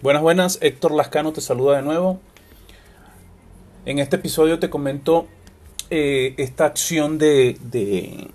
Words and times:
Buenas, 0.00 0.22
buenas, 0.22 0.58
Héctor 0.60 0.92
Lascano 0.92 1.32
te 1.32 1.40
saluda 1.40 1.74
de 1.74 1.82
nuevo. 1.82 2.20
En 3.84 3.98
este 3.98 4.14
episodio 4.14 4.60
te 4.60 4.70
comento 4.70 5.26
eh, 5.90 6.34
esta 6.36 6.66
acción 6.66 7.18
de, 7.18 7.58
de, 7.62 8.30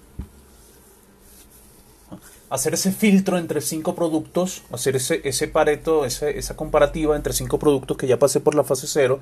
hacer 2.50 2.74
ese 2.74 2.92
filtro 2.92 3.38
entre 3.38 3.62
cinco 3.62 3.96
productos, 3.96 4.64
hacer 4.74 4.98
ese, 4.98 5.22
ese 5.24 5.48
pareto, 5.48 6.04
esa 6.04 6.58
comparativa 6.58 7.16
entre 7.16 7.32
cinco 7.32 7.60
productos 7.60 7.96
que 7.96 8.08
ya 8.08 8.20
pasé 8.20 8.42
por 8.42 8.56
la 8.56 8.66
fase 8.66 8.86
cero, 8.86 9.22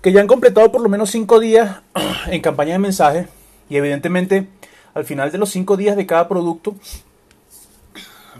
que 0.00 0.12
ya 0.12 0.22
han 0.22 0.26
completado 0.26 0.72
por 0.72 0.80
lo 0.80 0.88
menos 0.88 1.10
cinco 1.10 1.40
días 1.40 1.82
en 2.28 2.40
campaña 2.40 2.72
de 2.72 2.78
mensaje 2.78 3.28
y 3.68 3.76
evidentemente 3.76 4.48
al 4.94 5.04
final 5.04 5.30
de 5.30 5.36
los 5.36 5.50
cinco 5.50 5.76
días 5.76 5.94
de 5.94 6.06
cada 6.06 6.26
producto 6.26 6.74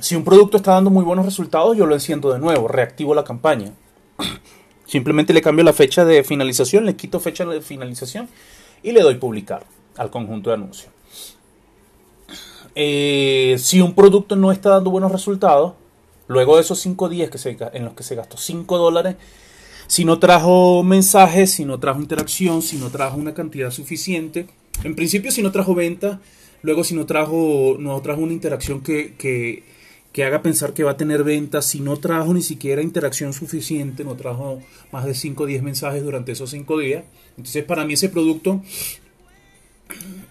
si 0.00 0.16
un 0.16 0.24
producto 0.24 0.56
está 0.56 0.72
dando 0.72 0.90
muy 0.90 1.04
buenos 1.04 1.24
resultados, 1.24 1.76
yo 1.76 1.86
lo 1.86 1.94
enciendo 1.94 2.32
de 2.32 2.38
nuevo, 2.38 2.68
reactivo 2.68 3.14
la 3.14 3.24
campaña. 3.24 3.72
Simplemente 4.86 5.32
le 5.32 5.42
cambio 5.42 5.64
la 5.64 5.72
fecha 5.72 6.04
de 6.04 6.22
finalización, 6.24 6.84
le 6.84 6.96
quito 6.96 7.20
fecha 7.20 7.44
de 7.44 7.60
finalización 7.60 8.28
y 8.82 8.92
le 8.92 9.00
doy 9.00 9.16
publicar 9.16 9.64
al 9.96 10.10
conjunto 10.10 10.50
de 10.50 10.54
anuncios. 10.54 10.92
Eh, 12.74 13.56
si 13.58 13.80
un 13.80 13.94
producto 13.94 14.36
no 14.36 14.52
está 14.52 14.70
dando 14.70 14.90
buenos 14.90 15.12
resultados, 15.12 15.74
luego 16.26 16.56
de 16.56 16.62
esos 16.62 16.80
5 16.80 17.08
días 17.08 17.30
que 17.30 17.38
se, 17.38 17.56
en 17.72 17.84
los 17.84 17.94
que 17.94 18.02
se 18.02 18.14
gastó 18.14 18.36
5 18.36 18.78
dólares, 18.78 19.16
si 19.86 20.04
no 20.04 20.18
trajo 20.18 20.82
mensajes, 20.82 21.52
si 21.52 21.64
no 21.64 21.78
trajo 21.78 22.00
interacción, 22.00 22.62
si 22.62 22.76
no 22.76 22.90
trajo 22.90 23.16
una 23.16 23.34
cantidad 23.34 23.70
suficiente, 23.70 24.48
en 24.82 24.96
principio 24.96 25.30
si 25.30 25.42
no 25.42 25.52
trajo 25.52 25.74
venta, 25.74 26.20
luego 26.62 26.84
si 26.84 26.94
no 26.94 27.06
trajo, 27.06 27.76
no 27.78 28.00
trajo 28.00 28.22
una 28.22 28.32
interacción 28.32 28.80
que, 28.80 29.14
que 29.16 29.62
que 30.14 30.22
haga 30.22 30.42
pensar 30.42 30.74
que 30.74 30.84
va 30.84 30.92
a 30.92 30.96
tener 30.96 31.24
ventas 31.24 31.66
si 31.66 31.80
no 31.80 31.96
trajo 31.96 32.32
ni 32.32 32.40
siquiera 32.40 32.80
interacción 32.80 33.32
suficiente, 33.32 34.04
no 34.04 34.14
trajo 34.14 34.60
más 34.92 35.04
de 35.06 35.12
5 35.12 35.42
o 35.42 35.46
10 35.46 35.64
mensajes 35.64 36.04
durante 36.04 36.30
esos 36.30 36.50
5 36.50 36.78
días. 36.78 37.02
Entonces 37.30 37.64
para 37.64 37.84
mí 37.84 37.94
ese 37.94 38.08
producto 38.08 38.62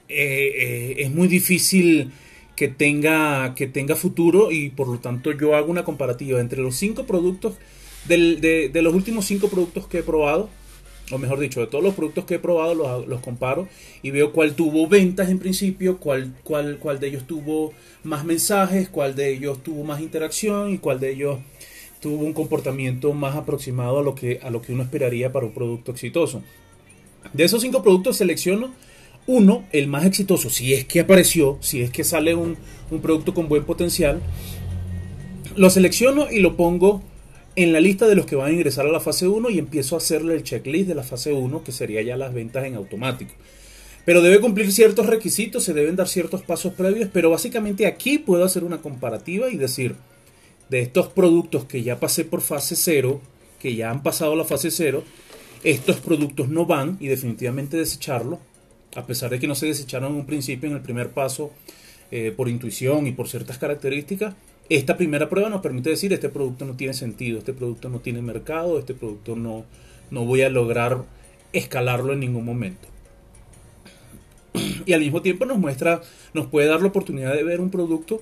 eh, 0.08 0.54
eh, 0.56 0.96
es 1.00 1.12
muy 1.12 1.28
difícil 1.28 2.14
que 2.56 2.70
tenga, 2.70 3.56
que 3.56 3.68
tenga 3.68 3.98
futuro 3.98 4.54
y 4.54 4.70
por 4.70 4.88
lo 4.88 5.00
tanto 5.00 5.34
yo 5.34 5.54
hago 5.54 5.70
una 5.70 5.84
comparativa 5.84 6.40
entre 6.40 6.62
los 6.62 6.78
5 6.78 7.06
productos, 7.06 7.56
de, 8.08 8.70
de 8.72 8.82
los 8.82 8.94
últimos 8.94 9.26
5 9.26 9.50
productos 9.50 9.88
que 9.88 10.00
he 10.00 10.04
probado 10.04 10.50
o 11.14 11.18
mejor 11.18 11.40
dicho, 11.40 11.60
de 11.60 11.68
todos 11.68 11.84
los 11.84 11.94
productos 11.94 12.26
que 12.26 12.36
he 12.36 12.40
probado, 12.40 13.06
los, 13.06 13.22
comparo 13.22 13.68
y 14.02 14.12
veo 14.12 14.34
cuál 14.34 14.54
tuvo 14.56 14.88
ventas 14.88 15.30
en 15.30 15.40
principio, 15.40 15.98
cuál, 15.98 16.34
cuál, 16.44 16.78
cuál 16.80 17.00
de 17.00 17.08
ellos 17.08 17.26
tuvo 17.28 17.74
más 18.04 18.26
mensajes, 18.26 18.90
cuál 18.90 19.16
de 19.16 19.34
ellos 19.34 19.62
tuvo 19.64 19.84
más 19.84 20.02
interacción 20.02 20.72
y 20.72 20.78
cuál 20.78 21.00
de 21.00 21.12
ellos 21.12 21.40
tuvo 22.00 22.26
un 22.26 22.34
comportamiento 22.34 23.14
más 23.14 23.36
aproximado 23.36 24.00
a 24.00 24.04
lo 24.04 24.16
que, 24.16 24.40
a 24.44 24.50
lo 24.50 24.62
que 24.62 24.74
uno 24.74 24.84
esperaría 24.84 25.32
para 25.32 25.46
un 25.46 25.54
producto 25.54 25.92
exitoso. 25.92 26.42
De 27.32 27.44
esos 27.44 27.62
cinco 27.62 27.82
productos 27.82 28.18
selecciono 28.18 28.72
uno, 29.26 29.64
el 29.72 29.88
más 29.88 30.06
exitoso, 30.06 30.50
si 30.50 30.74
es 30.74 30.86
que 30.86 31.00
apareció, 31.00 31.58
si 31.62 31.82
es 31.82 31.92
que 31.92 32.04
sale 32.04 32.36
un, 32.36 32.58
un 32.92 33.00
producto 33.00 33.34
con 33.34 33.48
buen 33.48 33.64
potencial, 33.64 34.22
lo 35.56 35.70
selecciono 35.70 36.30
y 36.30 36.40
lo 36.40 36.58
pongo 36.58 37.02
en 37.56 37.74
la 37.74 37.80
lista 37.80 38.08
de 38.08 38.16
los 38.16 38.26
que 38.26 38.36
van 38.36 38.50
a 38.50 38.54
ingresar 38.54 38.86
a 38.86 38.92
la 38.92 39.00
fase 39.00 39.28
1 39.28 39.50
y 39.50 39.60
empiezo 39.60 39.96
a 39.96 40.00
hacerle 40.00 40.36
el 40.36 40.44
checklist 40.44 40.88
de 40.88 40.96
la 40.96 41.04
fase 41.04 41.34
1, 41.34 41.64
que 41.64 41.72
sería 41.72 42.02
ya 42.02 42.18
las 42.18 42.34
ventas 42.34 42.66
en 42.66 42.76
automático. 42.76 43.34
Pero 44.06 44.22
debe 44.22 44.42
cumplir 44.42 44.72
ciertos 44.72 45.06
requisitos, 45.06 45.64
se 45.64 45.74
deben 45.74 45.96
dar 45.96 46.08
ciertos 46.08 46.42
pasos 46.42 46.74
previos, 46.74 47.10
pero 47.14 47.30
básicamente 47.30 47.86
aquí 47.86 48.18
puedo 48.18 48.44
hacer 48.44 48.64
una 48.64 48.82
comparativa 48.82 49.50
y 49.50 49.58
decir, 49.58 49.96
de 50.70 50.82
estos 50.82 51.08
productos 51.08 51.66
que 51.66 51.84
ya 51.84 52.00
pasé 52.00 52.26
por 52.26 52.42
fase 52.42 52.76
0, 52.76 53.22
que 53.60 53.76
ya 53.76 53.92
han 53.92 54.04
pasado 54.04 54.36
la 54.36 54.44
fase 54.44 54.72
0, 54.72 55.04
estos 55.64 55.98
productos 55.98 56.50
no 56.50 56.66
van 56.66 56.98
y 57.00 57.08
definitivamente 57.08 57.78
desecharlo, 57.78 58.40
a 58.96 59.06
pesar 59.06 59.30
de 59.30 59.40
que 59.40 59.48
no 59.48 59.56
se 59.56 59.68
desecharon 59.68 60.12
en 60.12 60.20
un 60.20 60.26
principio, 60.26 60.70
en 60.70 60.76
el 60.76 60.82
primer 60.82 61.12
paso, 61.12 61.52
eh, 62.12 62.34
por 62.36 62.50
intuición 62.50 63.08
y 63.08 63.12
por 63.12 63.30
ciertas 63.30 63.58
características, 63.58 64.36
esta 64.70 64.98
primera 64.98 65.30
prueba 65.30 65.50
nos 65.50 65.62
permite 65.62 65.90
decir, 65.90 66.14
este 66.14 66.30
producto 66.30 66.66
no 66.66 66.76
tiene 66.76 66.94
sentido, 66.94 67.40
este 67.40 67.54
producto 67.54 67.90
no 67.90 68.00
tiene 68.00 68.22
mercado, 68.22 68.80
este 68.80 68.94
producto 68.94 69.36
no, 69.36 69.66
no 70.10 70.26
voy 70.26 70.42
a 70.42 70.50
lograr 70.50 71.04
escalarlo 71.52 72.14
en 72.14 72.22
ningún 72.22 72.46
momento. 72.46 72.88
Y 74.86 74.94
al 74.94 75.02
mismo 75.02 75.22
tiempo 75.22 75.46
nos 75.46 75.58
muestra, 75.58 76.02
nos 76.34 76.48
puede 76.48 76.68
dar 76.68 76.82
la 76.82 76.88
oportunidad 76.88 77.34
de 77.34 77.44
ver 77.44 77.60
un 77.60 77.70
producto, 77.70 78.22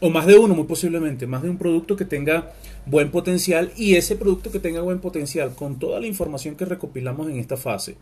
o 0.00 0.10
más 0.10 0.26
de 0.26 0.36
uno 0.36 0.54
muy 0.54 0.64
posiblemente, 0.64 1.26
más 1.26 1.42
de 1.42 1.50
un 1.50 1.58
producto 1.58 1.96
que 1.96 2.04
tenga 2.04 2.52
buen 2.86 3.10
potencial 3.10 3.72
y 3.76 3.94
ese 3.94 4.16
producto 4.16 4.50
que 4.50 4.58
tenga 4.58 4.80
buen 4.80 4.98
potencial 4.98 5.54
con 5.54 5.78
toda 5.78 6.00
la 6.00 6.06
información 6.06 6.56
que 6.56 6.64
recopilamos 6.64 7.28
en 7.30 7.38
esta 7.38 7.56
fase 7.56 7.96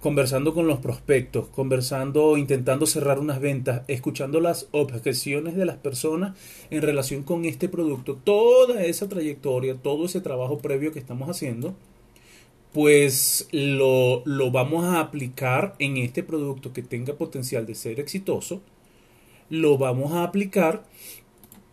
conversando 0.00 0.54
con 0.54 0.66
los 0.66 0.78
prospectos, 0.78 1.48
conversando, 1.48 2.36
intentando 2.38 2.86
cerrar 2.86 3.18
unas 3.18 3.40
ventas, 3.40 3.82
escuchando 3.86 4.40
las 4.40 4.66
objeciones 4.72 5.56
de 5.56 5.66
las 5.66 5.76
personas 5.76 6.36
en 6.70 6.82
relación 6.82 7.22
con 7.22 7.44
este 7.44 7.68
producto, 7.68 8.16
toda 8.16 8.82
esa 8.84 9.08
trayectoria, 9.08 9.74
todo 9.74 10.06
ese 10.06 10.20
trabajo 10.20 10.58
previo 10.58 10.92
que 10.92 10.98
estamos 10.98 11.28
haciendo, 11.28 11.74
pues 12.72 13.48
lo, 13.52 14.22
lo 14.24 14.50
vamos 14.50 14.84
a 14.84 15.00
aplicar 15.00 15.74
en 15.78 15.98
este 15.98 16.22
producto 16.22 16.72
que 16.72 16.82
tenga 16.82 17.14
potencial 17.14 17.66
de 17.66 17.74
ser 17.74 18.00
exitoso, 18.00 18.62
lo 19.50 19.76
vamos 19.76 20.12
a 20.12 20.22
aplicar, 20.22 20.84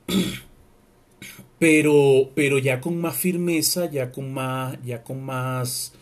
pero, 1.60 2.32
pero 2.36 2.58
ya 2.58 2.82
con 2.82 3.00
más 3.00 3.16
firmeza, 3.16 3.90
ya 3.90 4.12
con 4.12 4.34
más, 4.34 4.78
ya 4.84 5.04
con 5.04 5.24
más 5.24 5.94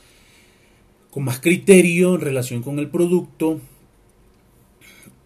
con 1.15 1.23
más 1.23 1.39
criterio 1.39 2.15
en 2.15 2.19
relación 2.19 2.61
con 2.61 2.77
el 2.77 2.89
producto 2.89 3.61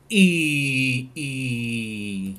y, 0.08 1.10
y, 1.16 2.38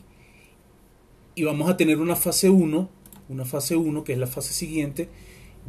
vamos 1.43 1.69
a 1.69 1.77
tener 1.77 1.99
una 1.99 2.15
fase 2.15 2.49
1, 2.49 2.89
una 3.29 3.45
fase 3.45 3.75
1 3.75 4.05
que 4.05 4.13
es 4.13 4.21
la 4.21 4.29
fase 4.29 4.55
siguiente, 4.55 5.09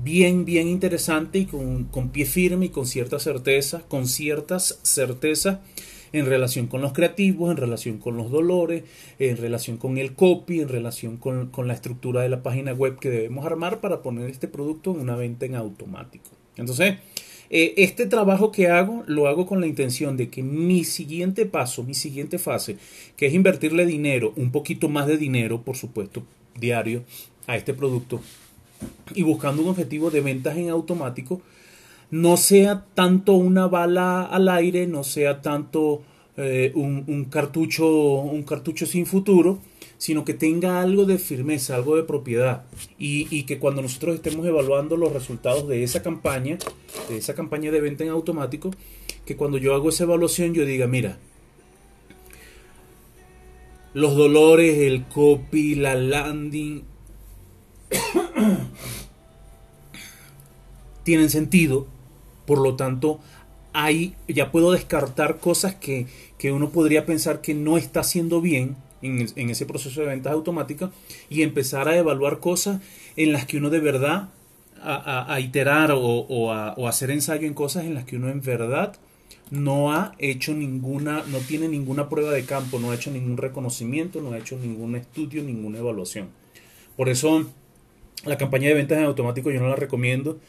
bien, 0.03 0.45
bien 0.45 0.67
interesante 0.67 1.39
y 1.39 1.45
con, 1.47 1.85
con 1.85 2.09
pie 2.09 2.25
firme 2.25 2.67
y 2.67 2.69
con 2.69 2.85
cierta 2.85 3.17
certeza, 3.17 3.81
con 3.87 4.07
ciertas 4.07 4.79
certezas 4.83 5.57
en 6.13 6.27
relación 6.27 6.67
con 6.67 6.81
los 6.83 6.93
creativos, 6.93 7.49
en 7.49 7.57
relación 7.57 7.97
con 7.97 8.15
los 8.15 8.29
dolores, 8.29 8.83
en 9.17 9.37
relación 9.37 9.77
con 9.77 9.97
el 9.97 10.13
copy, 10.13 10.61
en 10.61 10.69
relación 10.69 11.17
con, 11.17 11.47
con, 11.47 11.67
la 11.67 11.73
estructura 11.73 12.21
de 12.21 12.29
la 12.29 12.43
página 12.43 12.73
web 12.73 12.99
que 12.99 13.09
debemos 13.09 13.43
armar 13.43 13.81
para 13.81 14.03
poner 14.03 14.29
este 14.29 14.47
producto 14.47 14.91
en 14.91 14.99
una 14.99 15.15
venta 15.15 15.47
en 15.47 15.55
automático. 15.55 16.29
Entonces, 16.57 16.97
eh, 17.53 17.73
este 17.83 18.05
trabajo 18.05 18.49
que 18.49 18.69
hago 18.69 19.03
lo 19.07 19.27
hago 19.27 19.45
con 19.45 19.59
la 19.59 19.67
intención 19.67 20.15
de 20.15 20.29
que 20.29 20.41
mi 20.41 20.85
siguiente 20.85 21.45
paso, 21.45 21.83
mi 21.83 21.93
siguiente 21.93 22.39
fase, 22.39 22.77
que 23.17 23.25
es 23.25 23.33
invertirle 23.33 23.85
dinero, 23.85 24.31
un 24.37 24.51
poquito 24.51 24.87
más 24.87 25.05
de 25.05 25.17
dinero, 25.17 25.61
por 25.61 25.75
supuesto, 25.75 26.23
diario, 26.57 27.03
a 27.47 27.57
este 27.57 27.73
producto, 27.73 28.21
y 29.13 29.23
buscando 29.23 29.63
un 29.63 29.67
objetivo 29.67 30.09
de 30.11 30.21
ventas 30.21 30.55
en 30.55 30.69
automático, 30.69 31.41
no 32.09 32.37
sea 32.37 32.85
tanto 32.93 33.33
una 33.33 33.67
bala 33.67 34.23
al 34.23 34.47
aire, 34.47 34.87
no 34.87 35.03
sea 35.03 35.41
tanto 35.41 36.03
eh, 36.43 36.71
un, 36.75 37.25
cartucho, 37.25 37.87
un 37.87 38.43
cartucho 38.43 38.85
sin 38.85 39.05
futuro, 39.05 39.59
sino 39.97 40.25
que 40.25 40.33
tenga 40.33 40.81
algo 40.81 41.05
de 41.05 41.17
firmeza, 41.17 41.75
algo 41.75 41.95
de 41.95 42.03
propiedad. 42.03 42.65
Y, 42.97 43.43
que 43.43 43.59
cuando 43.59 43.81
nosotros 43.81 44.15
estemos 44.15 44.45
evaluando 44.45 44.97
los 44.97 45.13
resultados 45.13 45.67
de 45.67 45.83
esa 45.83 46.01
campaña, 46.01 46.57
de 47.09 47.17
esa 47.17 47.35
campaña 47.35 47.71
de 47.71 47.81
venta 47.81 48.03
en 48.03 48.09
automático, 48.09 48.71
que 49.25 49.35
cuando 49.35 49.57
yo 49.57 49.75
hago 49.75 49.89
esa 49.89 50.05
evaluación 50.05 50.53
yo 50.53 50.65
diga, 50.65 50.87
mira, 50.87 51.19
los 53.93 54.15
dolores, 54.15 54.77
el 54.79 55.05
copy, 55.05 55.75
la 55.75 55.95
landing, 55.95 56.83
tienen 61.03 61.29
sentido, 61.29 61.87
por 62.45 62.59
lo 62.59 62.75
tanto, 62.75 63.19
ahí 63.73 64.15
ya 64.27 64.51
puedo 64.51 64.71
descartar 64.71 65.37
cosas 65.37 65.75
que, 65.75 66.07
que 66.37 66.51
uno 66.51 66.69
podría 66.69 67.05
pensar 67.05 67.41
que 67.41 67.53
no 67.53 67.77
está 67.77 68.01
haciendo 68.01 68.41
bien 68.41 68.75
en, 69.01 69.49
ese 69.49 69.65
proceso 69.65 70.01
de 70.01 70.07
ventas 70.07 70.33
automáticas 70.33 70.91
y 71.29 71.41
empezar 71.41 71.87
a 71.87 71.97
evaluar 71.97 72.39
cosas 72.39 72.81
en 73.15 73.31
las 73.31 73.45
que 73.45 73.57
uno 73.57 73.69
de 73.69 73.79
verdad 73.79 74.29
a, 74.83 75.39
iterar 75.39 75.91
o, 75.93 76.51
a, 76.51 76.73
hacer 76.87 77.11
ensayo 77.11 77.47
en 77.47 77.53
cosas 77.53 77.85
en 77.85 77.93
las 77.93 78.05
que 78.05 78.15
uno 78.15 78.29
en 78.29 78.41
verdad 78.41 78.95
no 79.51 79.93
ha 79.93 80.13
hecho 80.17 80.53
ninguna, 80.53 81.23
no 81.27 81.39
tiene 81.39 81.67
ninguna 81.67 82.09
prueba 82.09 82.31
de 82.31 82.45
campo, 82.45 82.79
no 82.79 82.91
ha 82.91 82.95
hecho 82.95 83.11
ningún 83.11 83.37
reconocimiento, 83.37 84.21
no 84.21 84.31
ha 84.31 84.37
hecho 84.37 84.57
ningún 84.57 84.95
estudio, 84.95 85.43
ninguna 85.43 85.79
evaluación. 85.79 86.29
Por 86.95 87.09
eso 87.09 87.45
la 88.25 88.37
campaña 88.37 88.69
de 88.69 88.75
ventas 88.75 88.97
en 88.97 89.05
automático 89.05 89.51
yo 89.51 89.59
no 89.59 89.67
la 89.67 89.75
recomiendo 89.75 90.39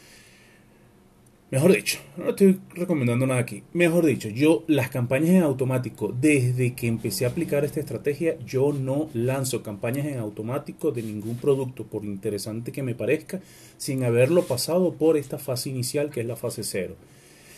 Mejor 1.52 1.74
dicho, 1.74 1.98
no 2.16 2.30
estoy 2.30 2.60
recomendando 2.70 3.26
nada 3.26 3.38
aquí. 3.38 3.62
Mejor 3.74 4.06
dicho, 4.06 4.30
yo 4.30 4.64
las 4.68 4.88
campañas 4.88 5.32
en 5.32 5.42
automático, 5.42 6.10
desde 6.18 6.74
que 6.74 6.86
empecé 6.86 7.26
a 7.26 7.28
aplicar 7.28 7.62
esta 7.62 7.78
estrategia, 7.78 8.38
yo 8.46 8.72
no 8.72 9.10
lanzo 9.12 9.62
campañas 9.62 10.06
en 10.06 10.16
automático 10.16 10.92
de 10.92 11.02
ningún 11.02 11.36
producto, 11.36 11.84
por 11.84 12.06
interesante 12.06 12.72
que 12.72 12.82
me 12.82 12.94
parezca, 12.94 13.42
sin 13.76 14.02
haberlo 14.02 14.44
pasado 14.44 14.94
por 14.94 15.18
esta 15.18 15.36
fase 15.36 15.68
inicial 15.68 16.08
que 16.08 16.22
es 16.22 16.26
la 16.26 16.36
fase 16.36 16.64
cero. 16.64 16.96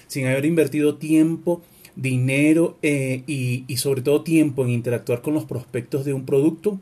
Sin 0.08 0.26
haber 0.26 0.44
invertido 0.44 0.96
tiempo, 0.96 1.62
dinero 1.94 2.76
eh, 2.82 3.23
y, 3.29 3.62
y 3.69 3.76
sobre 3.76 4.02
todo 4.02 4.25
tiempo 4.25 4.64
en 4.64 4.70
interactuar 4.70 5.23
con 5.23 5.35
los 5.35 5.44
prospectos 5.44 6.05
de 6.05 6.14
un 6.14 6.26
producto 6.26 6.81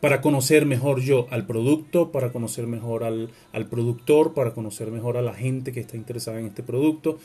para 0.00 0.20
conocer 0.20 0.66
mejor 0.66 1.00
yo 1.00 1.26
al 1.30 1.46
producto, 1.46 2.10
para 2.10 2.32
conocer 2.32 2.66
mejor 2.66 3.04
al, 3.04 3.30
productor, 3.70 4.34
para 4.34 4.52
conocer 4.52 4.90
mejor 4.90 5.16
a 5.16 5.22
la 5.22 5.34
gente 5.34 5.72
que 5.72 5.80
está 5.80 5.96
interesada 5.96 6.40
en 6.40 6.46
este 6.46 6.62
producto, 6.62 7.18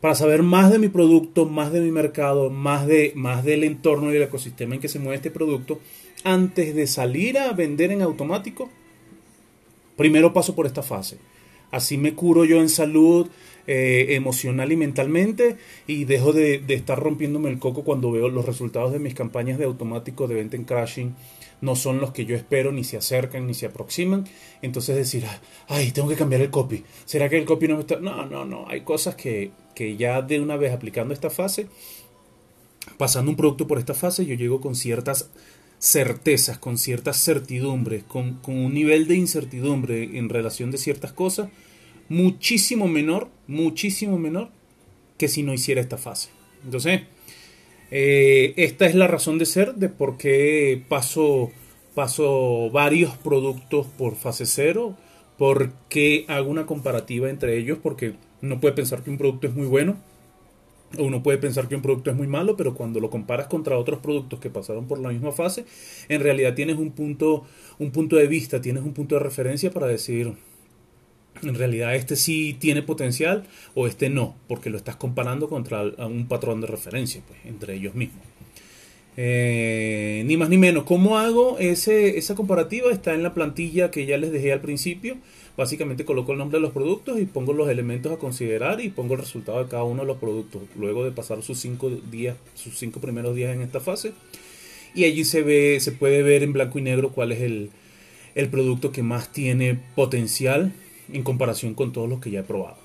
para 0.00 0.14
saber 0.14 0.42
más 0.42 0.70
de 0.70 0.78
mi 0.78 0.88
producto, 0.88 1.46
más 1.46 1.72
de 1.72 1.80
mi 1.80 1.90
mercado, 1.90 2.50
más, 2.50 2.86
de, 2.86 3.12
más 3.14 3.44
del 3.44 3.64
entorno 3.64 4.10
y 4.10 4.14
del 4.14 4.22
ecosistema 4.22 4.74
en 4.74 4.80
que 4.80 4.88
se 4.88 4.98
mueve 4.98 5.16
este 5.16 5.30
producto, 5.30 5.80
antes 6.24 6.74
de 6.74 6.86
salir 6.86 7.38
a 7.38 7.52
vender 7.52 7.90
en 7.92 8.02
automático, 8.02 8.70
primero 9.96 10.32
paso 10.32 10.54
por 10.54 10.66
esta 10.66 10.82
fase. 10.82 11.18
Así 11.70 11.98
me 11.98 12.14
curo 12.14 12.44
yo 12.44 12.60
en 12.60 12.68
salud 12.68 13.28
eh, 13.66 14.14
emocional 14.14 14.70
y 14.70 14.76
mentalmente 14.76 15.56
y 15.86 16.04
dejo 16.04 16.32
de, 16.32 16.62
estar 16.68 16.98
rompiéndome 16.98 17.50
el 17.50 17.58
coco 17.58 17.82
cuando 17.82 18.12
veo 18.12 18.28
los 18.28 18.46
resultados 18.46 18.92
de 18.92 18.98
mis 18.98 19.14
campañas 19.14 19.58
de 19.58 19.64
automático 19.64 20.28
de 20.28 20.36
venta 20.36 20.56
en 20.56 20.64
crashing 20.64 21.14
no 21.60 21.74
son 21.74 22.00
los 22.00 22.12
que 22.12 22.26
yo 22.26 22.36
espero, 22.36 22.70
ni 22.70 22.84
se 22.84 22.98
acercan, 22.98 23.46
ni 23.46 23.54
se 23.54 23.66
aproximan. 23.66 24.26
Entonces 24.60 24.94
decir, 24.94 25.24
ay, 25.68 25.90
tengo 25.90 26.08
que 26.08 26.14
cambiar 26.14 26.42
el 26.42 26.50
copy. 26.50 26.84
¿Será 27.06 27.30
que 27.30 27.38
el 27.38 27.46
copy 27.46 27.66
no 27.66 27.76
me 27.76 27.80
está...? 27.80 27.96
No, 27.96 28.26
no, 28.26 28.44
no. 28.44 28.68
Hay 28.68 28.82
cosas 28.82 29.14
que, 29.14 29.52
que 29.74 29.96
ya 29.96 30.20
de 30.20 30.38
una 30.38 30.56
vez 30.56 30.72
aplicando 30.74 31.14
esta 31.14 31.30
fase, 31.30 31.66
pasando 32.98 33.30
un 33.30 33.38
producto 33.38 33.66
por 33.66 33.78
esta 33.78 33.94
fase, 33.94 34.26
yo 34.26 34.34
llego 34.34 34.60
con 34.60 34.74
ciertas 34.74 35.30
certezas, 35.78 36.58
con 36.58 36.76
ciertas 36.76 37.16
certidumbres, 37.24 38.04
con, 38.04 38.34
con 38.34 38.58
un 38.58 38.74
nivel 38.74 39.08
de 39.08 39.16
incertidumbre 39.16 40.18
en 40.18 40.28
relación 40.28 40.70
de 40.70 40.78
ciertas 40.78 41.12
cosas 41.12 41.48
muchísimo 42.08 42.88
menor, 42.88 43.28
muchísimo 43.48 44.18
menor 44.18 44.48
que 45.18 45.28
si 45.28 45.42
no 45.42 45.52
hiciera 45.54 45.80
esta 45.80 45.98
fase. 45.98 46.30
Entonces, 46.64 47.02
eh, 47.90 48.54
esta 48.56 48.86
es 48.86 48.94
la 48.94 49.06
razón 49.06 49.38
de 49.38 49.46
ser 49.46 49.74
de 49.74 49.88
por 49.88 50.16
qué 50.16 50.82
paso, 50.88 51.50
paso 51.94 52.70
varios 52.70 53.16
productos 53.16 53.86
por 53.86 54.16
fase 54.16 54.46
cero, 54.46 54.96
por 55.38 55.72
qué 55.88 56.24
hago 56.28 56.50
una 56.50 56.66
comparativa 56.66 57.30
entre 57.30 57.56
ellos, 57.58 57.78
porque 57.82 58.14
uno 58.42 58.60
puede 58.60 58.74
pensar 58.74 59.02
que 59.02 59.10
un 59.10 59.18
producto 59.18 59.46
es 59.46 59.54
muy 59.54 59.66
bueno, 59.66 59.96
o 60.98 61.04
uno 61.04 61.22
puede 61.22 61.38
pensar 61.38 61.68
que 61.68 61.76
un 61.76 61.82
producto 61.82 62.10
es 62.10 62.16
muy 62.16 62.26
malo, 62.26 62.56
pero 62.56 62.74
cuando 62.74 63.00
lo 63.00 63.10
comparas 63.10 63.46
contra 63.48 63.78
otros 63.78 64.00
productos 64.00 64.40
que 64.40 64.50
pasaron 64.50 64.86
por 64.86 64.98
la 64.98 65.10
misma 65.10 65.32
fase, 65.32 65.64
en 66.08 66.20
realidad 66.20 66.54
tienes 66.54 66.76
un 66.76 66.92
punto, 66.92 67.44
un 67.78 67.90
punto 67.90 68.16
de 68.16 68.26
vista, 68.26 68.60
tienes 68.60 68.82
un 68.82 68.92
punto 68.92 69.16
de 69.16 69.20
referencia 69.20 69.70
para 69.70 69.86
decir, 69.86 70.34
en 71.42 71.54
realidad 71.54 71.94
este 71.94 72.16
sí 72.16 72.56
tiene 72.58 72.82
potencial 72.82 73.44
o 73.74 73.86
este 73.86 74.10
no, 74.10 74.36
porque 74.48 74.70
lo 74.70 74.76
estás 74.76 74.96
comparando 74.96 75.48
contra 75.48 75.82
un 75.82 76.26
patrón 76.28 76.60
de 76.60 76.66
referencia 76.66 77.22
pues, 77.26 77.38
entre 77.44 77.74
ellos 77.74 77.94
mismos. 77.94 78.22
Eh, 79.18 80.24
ni 80.26 80.36
más 80.36 80.48
ni 80.48 80.58
menos. 80.58 80.84
¿Cómo 80.84 81.18
hago 81.18 81.58
ese, 81.58 82.18
esa 82.18 82.34
comparativa? 82.34 82.90
Está 82.92 83.14
en 83.14 83.22
la 83.22 83.32
plantilla 83.32 83.90
que 83.90 84.04
ya 84.04 84.18
les 84.18 84.30
dejé 84.30 84.52
al 84.52 84.60
principio. 84.60 85.16
Básicamente 85.56 86.04
coloco 86.04 86.32
el 86.32 86.38
nombre 86.38 86.58
de 86.58 86.62
los 86.62 86.72
productos 86.72 87.18
y 87.18 87.24
pongo 87.24 87.54
los 87.54 87.70
elementos 87.70 88.12
a 88.12 88.18
considerar 88.18 88.82
y 88.82 88.90
pongo 88.90 89.14
el 89.14 89.20
resultado 89.20 89.62
de 89.64 89.70
cada 89.70 89.84
uno 89.84 90.02
de 90.02 90.06
los 90.06 90.18
productos. 90.18 90.62
Luego 90.78 91.02
de 91.04 91.12
pasar 91.12 91.42
sus 91.42 91.58
cinco 91.58 91.88
días, 91.90 92.36
sus 92.54 92.78
cinco 92.78 93.00
primeros 93.00 93.34
días 93.34 93.54
en 93.54 93.62
esta 93.62 93.80
fase. 93.80 94.12
Y 94.94 95.04
allí 95.04 95.24
se 95.24 95.42
ve, 95.42 95.78
se 95.80 95.92
puede 95.92 96.22
ver 96.22 96.42
en 96.42 96.52
blanco 96.52 96.78
y 96.78 96.82
negro 96.82 97.10
cuál 97.10 97.32
es 97.32 97.40
el, 97.40 97.70
el 98.34 98.48
producto 98.48 98.92
que 98.92 99.02
más 99.02 99.32
tiene 99.32 99.78
potencial 99.94 100.72
en 101.12 101.22
comparación 101.22 101.74
con 101.74 101.92
todos 101.92 102.08
los 102.08 102.20
que 102.20 102.30
ya 102.30 102.40
he 102.40 102.44
probado. 102.44 102.76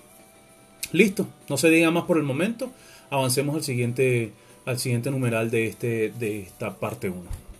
Listo, 0.91 1.27
no 1.49 1.57
se 1.57 1.69
diga 1.69 1.91
más 1.91 2.03
por 2.03 2.17
el 2.17 2.23
momento. 2.23 2.71
Avancemos 3.09 3.55
al 3.55 3.63
siguiente, 3.63 4.31
al 4.65 4.79
siguiente 4.79 5.11
numeral 5.11 5.49
de, 5.49 5.67
este, 5.67 6.11
de 6.11 6.41
esta 6.41 6.75
parte 6.77 7.09
1. 7.09 7.50